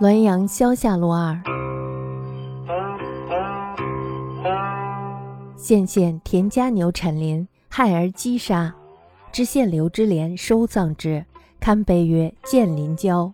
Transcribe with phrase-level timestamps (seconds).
[0.00, 1.36] 滦阳萧下路二，
[5.56, 8.72] 县县田家牛产林，害而击杀，
[9.32, 11.24] 知县刘之廉收葬之，
[11.58, 13.32] 堪碑曰：“建林郊，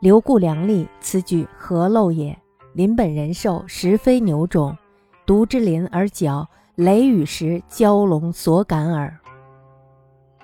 [0.00, 2.38] 刘固良吏，此举何陋也？
[2.74, 4.76] 林本人寿，实非牛种，
[5.24, 9.16] 独之林而角，雷雨时蛟龙所感耳。”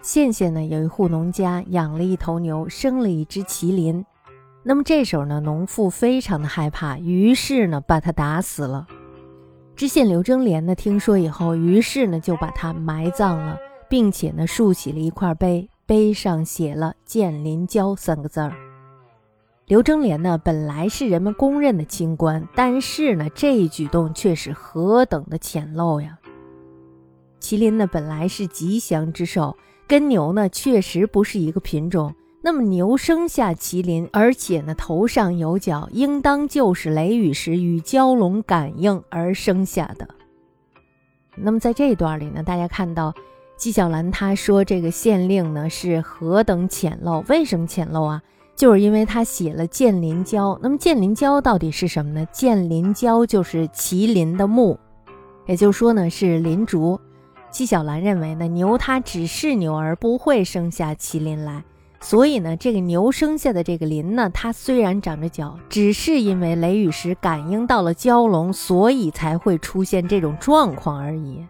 [0.01, 4.03] 县县呢有一户农家养了一头牛，生了一只麒麟。
[4.67, 8.87] 那么这时候呢，农妇非常的害怕，于是呢把他打死了。
[9.77, 13.59] 知县刘征莲呢听说以后，于是呢就把他埋葬了，
[13.91, 18.55] 并且呢竖起了一块碑，碑上写了“建林郊”三个字儿。
[19.67, 26.19] 刘征莲呢本来是人们公认的清官，但是呢这一举动却是何等的浅陋呀！
[27.39, 32.15] 麒麟呢本来是吉祥之兽，跟牛呢确实不是一个品种。
[32.47, 40.07] 那么牛生下麒麟，而且呢头上有角，应当就是雷雨时与蛟龙感应而生下的。
[41.35, 43.15] 那么在这一段里呢，大家看到
[43.57, 47.25] 纪晓岚他说这个县令呢是何等浅陋？
[47.31, 48.23] 为什么浅陋啊？
[48.55, 50.59] 就是因为他写了建林郊。
[50.63, 52.27] 那么建林郊到底是什么呢？
[52.31, 54.79] 建林郊就是麒麟的墓，
[55.47, 57.01] 也就是说呢是林竹。
[57.51, 61.65] 纪晓岚认为呢牛它只是牛而不会生下麒麟来。
[62.05, 71.43] 所以呢，这个牛生下的这个麟呢，它虽然长着角，只是因为雷雨时感应到了蛟龙，所以才会出现这种状况而已。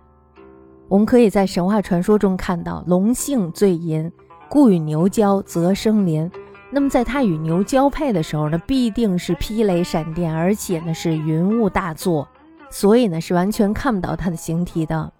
[0.86, 4.08] 我们可以在神话传说中看到，龙性最阴，
[4.48, 6.30] 故与牛交则生麟。
[6.70, 12.28] 那么在它与牛交配的时候呢，必定是霹雷闪电，而且呢是云雾大作，
[12.70, 15.12] 所以呢是完全看不到它的形体的。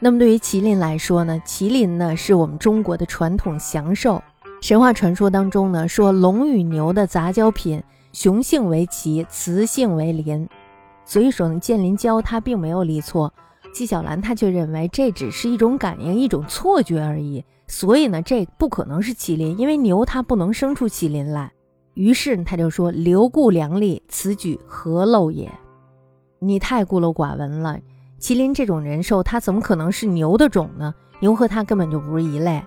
[0.00, 4.22] 那么对于麒麟来说呢，麒麟呢是我们中国的传统祥兽。
[4.66, 7.80] 神话传说当中呢，说龙与牛的杂交品，
[8.12, 10.48] 雄性为麒，雌性为麟。
[11.04, 13.32] 所以说呢，建林蛟它并没有立错，
[13.72, 17.44] 纪晓岚他却认为这只是一种感应，一种错觉而已。
[17.68, 21.52] 所以呢，这不可能是麒麟，因为牛它不能生出麒麟来。
[21.94, 25.48] 于是他就说：“刘固良吏，此举何陋也？
[26.40, 27.78] 你太孤陋寡闻了。
[28.18, 30.92] 麒麟这种人兽，它怎么可能是牛的种呢？
[31.20, 32.60] 牛和它根本就不是一类。”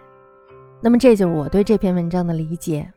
[0.81, 2.91] 那么这就是我对这篇文章的理解。